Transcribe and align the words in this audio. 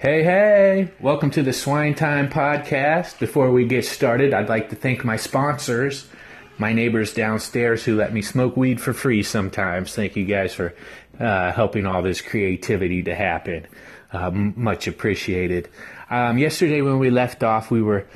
Hey, 0.00 0.22
hey, 0.22 0.92
welcome 1.00 1.28
to 1.32 1.42
the 1.42 1.52
Swine 1.52 1.92
Time 1.92 2.30
podcast. 2.30 3.18
Before 3.18 3.50
we 3.50 3.66
get 3.66 3.84
started, 3.84 4.32
I'd 4.32 4.48
like 4.48 4.68
to 4.68 4.76
thank 4.76 5.04
my 5.04 5.16
sponsors, 5.16 6.06
my 6.56 6.72
neighbors 6.72 7.12
downstairs 7.12 7.82
who 7.82 7.96
let 7.96 8.12
me 8.12 8.22
smoke 8.22 8.56
weed 8.56 8.80
for 8.80 8.92
free 8.92 9.24
sometimes. 9.24 9.96
Thank 9.96 10.14
you 10.14 10.24
guys 10.24 10.54
for 10.54 10.72
uh, 11.18 11.50
helping 11.50 11.84
all 11.84 12.00
this 12.00 12.20
creativity 12.20 13.02
to 13.02 13.14
happen. 13.16 13.66
Uh, 14.12 14.30
much 14.30 14.86
appreciated. 14.86 15.68
Um, 16.10 16.38
yesterday, 16.38 16.80
when 16.80 17.00
we 17.00 17.10
left 17.10 17.42
off, 17.42 17.68
we 17.68 17.82
were 17.82 18.06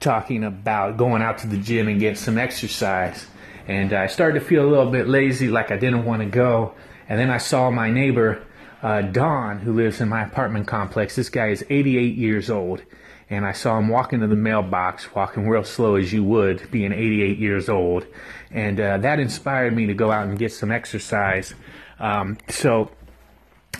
talking 0.00 0.42
about 0.42 0.96
going 0.96 1.20
out 1.20 1.36
to 1.40 1.46
the 1.46 1.58
gym 1.58 1.88
and 1.88 2.00
getting 2.00 2.16
some 2.16 2.38
exercise. 2.38 3.26
And 3.68 3.92
I 3.92 4.06
started 4.06 4.40
to 4.40 4.46
feel 4.46 4.64
a 4.66 4.70
little 4.70 4.90
bit 4.90 5.08
lazy, 5.08 5.48
like 5.48 5.70
I 5.70 5.76
didn't 5.76 6.06
want 6.06 6.22
to 6.22 6.26
go. 6.30 6.72
And 7.06 7.20
then 7.20 7.28
I 7.28 7.36
saw 7.36 7.70
my 7.70 7.90
neighbor 7.90 8.46
uh, 8.82 9.02
Don, 9.02 9.60
who 9.60 9.72
lives 9.72 10.00
in 10.00 10.08
my 10.08 10.24
apartment 10.24 10.66
complex. 10.66 11.14
This 11.14 11.28
guy 11.28 11.48
is 11.48 11.64
88 11.70 12.16
years 12.16 12.50
old, 12.50 12.82
and 13.30 13.46
I 13.46 13.52
saw 13.52 13.78
him 13.78 13.88
walking 13.88 14.20
to 14.20 14.26
the 14.26 14.36
mailbox, 14.36 15.14
walking 15.14 15.48
real 15.48 15.64
slow 15.64 15.96
as 15.96 16.12
you 16.12 16.24
would, 16.24 16.70
being 16.70 16.92
88 16.92 17.38
years 17.38 17.68
old, 17.68 18.06
and 18.50 18.80
uh, 18.80 18.98
that 18.98 19.20
inspired 19.20 19.74
me 19.74 19.86
to 19.86 19.94
go 19.94 20.10
out 20.10 20.26
and 20.26 20.38
get 20.38 20.52
some 20.52 20.72
exercise. 20.72 21.54
Um, 22.00 22.38
so 22.48 22.90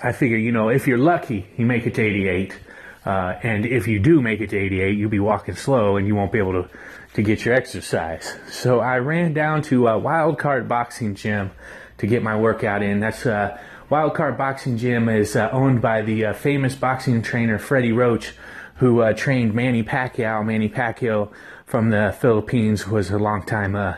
I 0.02 0.12
figure, 0.12 0.36
you 0.36 0.52
know, 0.52 0.68
if 0.68 0.86
you're 0.86 0.98
lucky, 0.98 1.46
you 1.56 1.66
make 1.66 1.86
it 1.86 1.94
to 1.94 2.02
88. 2.02 2.58
Uh, 3.04 3.34
and 3.42 3.66
if 3.66 3.88
you 3.88 3.98
do 3.98 4.20
make 4.20 4.40
it 4.40 4.50
to 4.50 4.56
88, 4.56 4.96
you'll 4.96 5.10
be 5.10 5.18
walking 5.18 5.56
slow 5.56 5.96
and 5.96 6.06
you 6.06 6.14
won't 6.14 6.30
be 6.30 6.38
able 6.38 6.62
to, 6.62 6.68
to 7.14 7.22
get 7.22 7.44
your 7.44 7.54
exercise. 7.54 8.36
So 8.48 8.78
I 8.78 8.98
ran 8.98 9.32
down 9.32 9.62
to 9.62 9.88
a 9.88 9.98
wild 9.98 10.38
card 10.38 10.68
Boxing 10.68 11.16
Gym 11.16 11.50
to 11.98 12.06
get 12.06 12.22
my 12.22 12.36
workout 12.38 12.82
in. 12.82 13.00
That's 13.00 13.26
uh, 13.26 13.58
Wildcard 13.92 14.38
Boxing 14.38 14.78
Gym 14.78 15.10
is 15.10 15.36
uh, 15.36 15.50
owned 15.52 15.82
by 15.82 16.00
the 16.00 16.24
uh, 16.24 16.32
famous 16.32 16.74
boxing 16.74 17.20
trainer 17.20 17.58
Freddie 17.58 17.92
Roach, 17.92 18.32
who 18.76 19.02
uh, 19.02 19.12
trained 19.12 19.52
Manny 19.52 19.82
Pacquiao. 19.82 20.42
Manny 20.42 20.70
Pacquiao 20.70 21.30
from 21.66 21.90
the 21.90 22.16
Philippines 22.18 22.88
was 22.88 23.10
a 23.10 23.18
longtime 23.18 23.76
uh, 23.76 23.96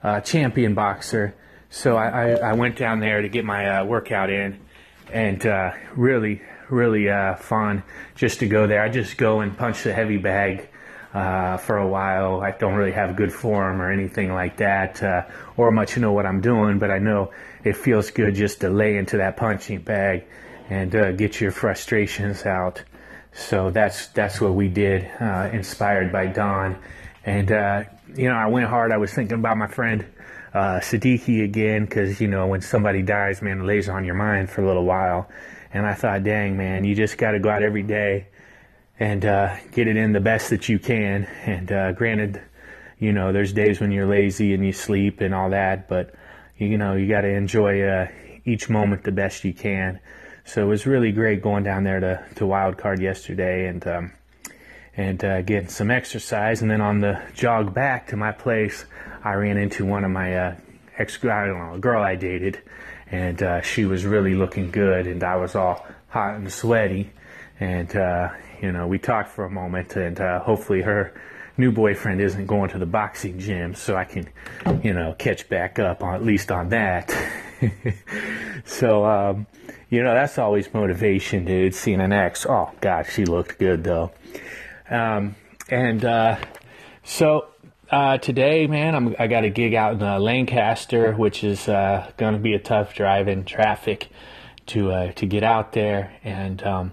uh, 0.00 0.20
champion 0.20 0.74
boxer. 0.74 1.34
So 1.70 1.96
I, 1.96 2.06
I, 2.06 2.50
I, 2.50 2.52
went 2.52 2.76
down 2.76 3.00
there 3.00 3.20
to 3.20 3.28
get 3.28 3.44
my 3.44 3.80
uh, 3.80 3.84
workout 3.84 4.30
in, 4.30 4.60
and 5.12 5.44
really, 5.96 6.40
really 6.70 7.08
fun 7.40 7.82
just 8.14 8.38
to 8.38 8.46
go 8.46 8.68
there. 8.68 8.80
I 8.80 8.90
just 8.90 9.16
go 9.16 9.40
and 9.40 9.58
punch 9.58 9.82
the 9.82 9.92
heavy 9.92 10.18
bag. 10.18 10.68
Uh, 11.14 11.58
for 11.58 11.76
a 11.76 11.86
while. 11.86 12.40
I 12.40 12.52
don't 12.52 12.72
really 12.72 12.92
have 12.92 13.16
good 13.16 13.34
form 13.34 13.82
or 13.82 13.92
anything 13.92 14.32
like 14.32 14.56
that, 14.56 15.02
uh, 15.02 15.26
or 15.58 15.70
much 15.70 15.98
know 15.98 16.12
what 16.14 16.24
I'm 16.24 16.40
doing, 16.40 16.78
but 16.78 16.90
I 16.90 17.00
know 17.00 17.32
it 17.64 17.76
feels 17.76 18.10
good 18.10 18.34
just 18.34 18.62
to 18.62 18.70
lay 18.70 18.96
into 18.96 19.18
that 19.18 19.36
punching 19.36 19.82
bag 19.82 20.24
and 20.70 20.94
uh, 20.96 21.12
get 21.12 21.38
your 21.38 21.50
frustrations 21.50 22.46
out. 22.46 22.82
So 23.34 23.70
that's 23.70 24.06
that's 24.08 24.40
what 24.40 24.54
we 24.54 24.68
did, 24.68 25.06
uh, 25.20 25.50
inspired 25.52 26.12
by 26.12 26.28
Don. 26.28 26.78
And 27.26 27.52
uh, 27.52 27.84
you 28.16 28.30
know, 28.30 28.34
I 28.34 28.46
went 28.46 28.68
hard. 28.68 28.90
I 28.90 28.96
was 28.96 29.12
thinking 29.12 29.38
about 29.38 29.58
my 29.58 29.66
friend 29.66 30.06
uh, 30.54 30.80
Siddiqui 30.80 31.44
again, 31.44 31.84
because 31.84 32.22
you 32.22 32.28
know, 32.28 32.46
when 32.46 32.62
somebody 32.62 33.02
dies, 33.02 33.42
man, 33.42 33.60
it 33.60 33.64
lays 33.64 33.88
on 33.90 34.06
your 34.06 34.14
mind 34.14 34.48
for 34.48 34.62
a 34.62 34.66
little 34.66 34.84
while. 34.86 35.28
And 35.74 35.84
I 35.84 35.92
thought, 35.92 36.24
dang, 36.24 36.56
man, 36.56 36.84
you 36.84 36.94
just 36.94 37.18
got 37.18 37.32
to 37.32 37.38
go 37.38 37.50
out 37.50 37.62
every 37.62 37.82
day 37.82 38.28
and 39.02 39.24
uh, 39.24 39.56
get 39.72 39.88
it 39.88 39.96
in 39.96 40.12
the 40.12 40.20
best 40.20 40.50
that 40.50 40.68
you 40.68 40.78
can. 40.78 41.24
And 41.44 41.72
uh, 41.72 41.90
granted, 41.90 42.40
you 43.00 43.12
know, 43.12 43.32
there's 43.32 43.52
days 43.52 43.80
when 43.80 43.90
you're 43.90 44.06
lazy 44.06 44.54
and 44.54 44.64
you 44.64 44.72
sleep 44.72 45.20
and 45.20 45.34
all 45.34 45.50
that, 45.50 45.88
but 45.88 46.14
you 46.56 46.78
know, 46.78 46.94
you 46.94 47.08
got 47.08 47.22
to 47.22 47.28
enjoy 47.28 47.82
uh, 47.82 48.06
each 48.44 48.70
moment 48.70 49.02
the 49.02 49.10
best 49.10 49.42
you 49.42 49.52
can. 49.52 49.98
So 50.44 50.62
it 50.62 50.66
was 50.66 50.86
really 50.86 51.10
great 51.10 51.42
going 51.42 51.64
down 51.64 51.82
there 51.82 51.98
to, 51.98 52.24
to 52.36 52.46
Wild 52.46 52.78
Card 52.78 53.00
yesterday 53.00 53.66
and 53.66 53.84
um, 53.88 54.12
and 54.96 55.24
uh, 55.24 55.42
getting 55.42 55.68
some 55.68 55.90
exercise. 55.90 56.62
And 56.62 56.70
then 56.70 56.80
on 56.80 57.00
the 57.00 57.20
jog 57.34 57.74
back 57.74 58.06
to 58.08 58.16
my 58.16 58.30
place, 58.30 58.84
I 59.24 59.34
ran 59.34 59.56
into 59.56 59.84
one 59.84 60.04
of 60.04 60.12
my 60.12 60.36
uh, 60.36 60.56
ex 60.96 61.18
I 61.24 61.46
don't 61.46 61.58
know, 61.58 61.78
girl 61.78 62.04
I 62.04 62.14
dated, 62.14 62.60
and 63.10 63.42
uh, 63.42 63.62
she 63.62 63.84
was 63.84 64.04
really 64.04 64.34
looking 64.34 64.70
good, 64.70 65.08
and 65.08 65.24
I 65.24 65.36
was 65.36 65.56
all 65.56 65.84
hot 66.08 66.36
and 66.36 66.52
sweaty. 66.52 67.10
And 67.58 67.94
uh, 67.96 68.30
you 68.62 68.70
know, 68.70 68.86
we 68.86 68.98
talked 68.98 69.28
for 69.28 69.44
a 69.44 69.50
moment, 69.50 69.96
and 69.96 70.18
uh, 70.20 70.40
hopefully 70.40 70.82
her 70.82 71.12
new 71.58 71.72
boyfriend 71.72 72.20
isn't 72.20 72.46
going 72.46 72.70
to 72.70 72.78
the 72.78 72.86
boxing 72.86 73.38
gym, 73.38 73.74
so 73.74 73.96
I 73.96 74.04
can, 74.04 74.28
you 74.82 74.94
know, 74.94 75.14
catch 75.18 75.48
back 75.48 75.80
up 75.80 76.02
on 76.02 76.14
at 76.14 76.24
least 76.24 76.52
on 76.52 76.68
that. 76.68 77.14
so, 78.64 79.04
um, 79.04 79.46
you 79.90 80.02
know, 80.02 80.14
that's 80.14 80.38
always 80.38 80.72
motivation, 80.72 81.44
dude. 81.44 81.74
Seeing 81.74 82.00
an 82.00 82.12
ex. 82.12 82.46
Oh 82.46 82.70
God, 82.80 83.06
she 83.06 83.24
looked 83.24 83.58
good 83.58 83.84
though. 83.84 84.12
Um, 84.88 85.34
and 85.68 86.04
uh, 86.04 86.38
so 87.02 87.48
uh, 87.90 88.18
today, 88.18 88.66
man, 88.68 88.94
I'm, 88.94 89.16
i 89.18 89.26
got 89.26 89.44
a 89.44 89.50
gig 89.50 89.74
out 89.74 89.94
in 89.94 90.02
uh, 90.02 90.18
Lancaster, 90.20 91.12
which 91.12 91.42
is 91.42 91.68
uh, 91.68 92.10
going 92.16 92.34
to 92.34 92.40
be 92.40 92.54
a 92.54 92.58
tough 92.58 92.94
drive 92.94 93.26
in 93.26 93.44
traffic 93.44 94.08
to 94.66 94.92
uh, 94.92 95.12
to 95.12 95.26
get 95.26 95.42
out 95.42 95.72
there 95.72 96.14
and. 96.22 96.62
Um, 96.62 96.92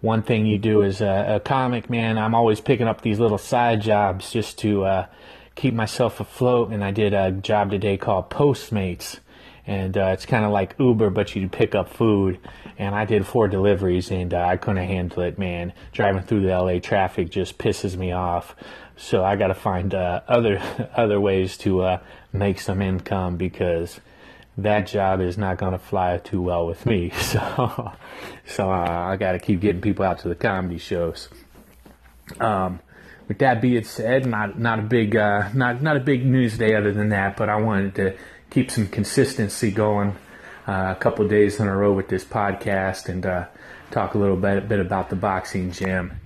one 0.00 0.22
thing 0.22 0.46
you 0.46 0.58
do 0.58 0.82
as 0.82 1.00
a, 1.00 1.36
a, 1.36 1.40
comic, 1.40 1.90
man, 1.90 2.18
I'm 2.18 2.34
always 2.34 2.60
picking 2.60 2.86
up 2.86 3.00
these 3.00 3.18
little 3.18 3.38
side 3.38 3.80
jobs 3.80 4.30
just 4.30 4.58
to 4.58 4.84
uh, 4.84 5.06
keep 5.54 5.74
myself 5.74 6.20
afloat. 6.20 6.70
And 6.70 6.84
I 6.84 6.92
did 6.92 7.14
a 7.14 7.32
job 7.32 7.70
today 7.70 7.96
called 7.96 8.30
Postmates. 8.30 9.18
And 9.66 9.98
uh, 9.98 10.10
it's 10.14 10.24
kind 10.24 10.44
of 10.44 10.50
like 10.50 10.74
Uber, 10.78 11.10
but 11.10 11.34
you 11.34 11.48
pick 11.48 11.74
up 11.74 11.92
food. 11.92 12.38
And 12.78 12.94
I 12.94 13.04
did 13.04 13.26
four 13.26 13.48
deliveries, 13.48 14.10
and 14.10 14.32
uh, 14.32 14.38
I 14.38 14.56
couldn't 14.56 14.86
handle 14.86 15.24
it, 15.24 15.38
man. 15.38 15.72
Driving 15.92 16.22
through 16.22 16.42
the 16.42 16.56
LA 16.56 16.78
traffic 16.78 17.28
just 17.28 17.58
pisses 17.58 17.96
me 17.96 18.12
off. 18.12 18.54
So 18.96 19.24
I 19.24 19.36
got 19.36 19.48
to 19.48 19.54
find 19.54 19.94
uh, 19.94 20.22
other 20.26 20.62
other 20.96 21.20
ways 21.20 21.58
to 21.58 21.82
uh, 21.82 22.00
make 22.32 22.60
some 22.60 22.80
income 22.80 23.36
because 23.36 24.00
that 24.58 24.88
job 24.88 25.20
is 25.20 25.38
not 25.38 25.56
going 25.56 25.72
to 25.72 25.78
fly 25.78 26.18
too 26.18 26.42
well 26.42 26.66
with 26.66 26.84
me. 26.84 27.12
So, 27.28 27.92
so 28.46 28.70
uh, 28.70 29.08
I 29.12 29.16
got 29.16 29.32
to 29.32 29.38
keep 29.38 29.60
getting 29.60 29.82
people 29.82 30.04
out 30.04 30.20
to 30.20 30.28
the 30.28 30.34
comedy 30.34 30.78
shows. 30.78 31.28
Um, 32.40 32.80
with 33.28 33.38
that 33.38 33.60
being 33.60 33.84
said, 33.84 34.24
not 34.26 34.58
not 34.58 34.78
a 34.78 34.82
big 34.82 35.14
uh, 35.14 35.50
not 35.54 35.82
not 35.82 35.96
a 35.98 36.00
big 36.00 36.24
news 36.24 36.56
day 36.56 36.74
other 36.74 36.92
than 36.92 37.10
that, 37.10 37.36
but 37.36 37.50
I 37.50 37.56
wanted 37.56 37.94
to 37.96 38.16
keep 38.50 38.70
some 38.70 38.86
consistency 38.86 39.70
going 39.70 40.16
uh, 40.66 40.94
a 40.96 40.98
couple 40.98 41.28
days 41.28 41.60
in 41.60 41.68
a 41.68 41.76
row 41.76 41.92
with 41.92 42.08
this 42.08 42.24
podcast 42.24 43.10
and 43.10 43.26
uh, 43.26 43.46
talk 43.90 44.14
a 44.14 44.18
little 44.18 44.36
bit, 44.36 44.68
bit 44.68 44.80
about 44.80 45.10
the 45.10 45.16
boxing 45.16 45.70
gym 45.70 46.18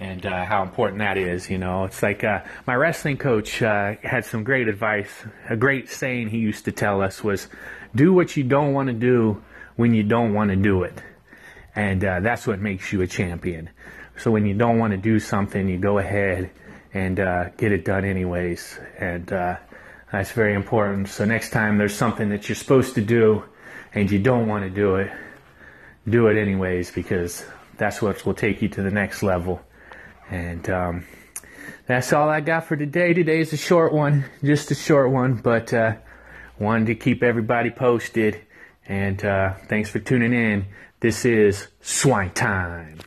and 0.00 0.24
uh, 0.26 0.44
how 0.44 0.62
important 0.62 0.98
that 0.98 1.16
is. 1.16 1.48
You 1.48 1.58
know, 1.58 1.84
it's 1.84 2.02
like 2.02 2.24
uh, 2.24 2.40
my 2.66 2.74
wrestling 2.74 3.16
coach 3.16 3.62
uh, 3.62 3.94
had 4.02 4.24
some 4.24 4.44
great 4.44 4.68
advice. 4.68 5.10
A 5.48 5.56
great 5.56 5.88
saying 5.88 6.28
he 6.28 6.38
used 6.38 6.64
to 6.66 6.72
tell 6.72 7.00
us 7.00 7.22
was, 7.22 7.48
"Do 7.94 8.12
what 8.12 8.36
you 8.36 8.44
don't 8.44 8.72
want 8.72 8.88
to 8.88 8.94
do 8.94 9.42
when 9.76 9.94
you 9.94 10.02
don't 10.02 10.34
want 10.34 10.50
to 10.50 10.56
do 10.56 10.82
it," 10.82 11.02
and 11.74 12.04
uh, 12.04 12.20
that's 12.20 12.46
what 12.46 12.60
makes 12.60 12.92
you 12.92 13.02
a 13.02 13.06
champion. 13.06 13.70
So 14.16 14.30
when 14.30 14.46
you 14.46 14.54
don't 14.54 14.78
want 14.78 14.92
to 14.92 14.96
do 14.96 15.18
something, 15.18 15.68
you 15.68 15.78
go 15.78 15.98
ahead 15.98 16.50
and 16.92 17.18
uh, 17.18 17.48
get 17.56 17.72
it 17.72 17.84
done 17.84 18.04
anyways, 18.04 18.78
and 18.98 19.32
uh, 19.32 19.56
that's 20.12 20.30
very 20.30 20.54
important. 20.54 21.08
So 21.08 21.24
next 21.24 21.50
time 21.50 21.76
there's 21.76 21.94
something 21.94 22.28
that 22.28 22.48
you're 22.48 22.54
supposed 22.56 22.94
to 22.94 23.00
do 23.00 23.42
and 23.94 24.10
you 24.10 24.20
don't 24.20 24.46
want 24.46 24.64
to 24.64 24.70
do 24.70 24.96
it, 24.96 25.10
do 26.08 26.28
it 26.28 26.36
anyways 26.36 26.92
because 26.92 27.44
that's 27.76 28.00
what 28.00 28.24
will 28.24 28.34
take 28.34 28.62
you 28.62 28.68
to 28.68 28.82
the 28.82 28.92
next 28.92 29.22
level. 29.22 29.60
And 30.30 30.68
um, 30.70 31.04
that's 31.86 32.12
all 32.12 32.28
I 32.28 32.40
got 32.40 32.66
for 32.66 32.76
today. 32.76 33.12
Today's 33.12 33.52
a 33.52 33.56
short 33.56 33.92
one, 33.92 34.24
just 34.42 34.70
a 34.70 34.74
short 34.74 35.10
one, 35.10 35.34
but 35.34 35.72
uh, 35.72 35.96
wanted 36.58 36.86
to 36.86 36.94
keep 36.94 37.22
everybody 37.22 37.70
posted. 37.70 38.40
And 38.86 39.24
uh, 39.24 39.54
thanks 39.68 39.90
for 39.90 39.98
tuning 39.98 40.32
in. 40.32 40.66
This 41.00 41.24
is 41.24 41.68
Swine 41.80 42.30
Time. 42.30 42.98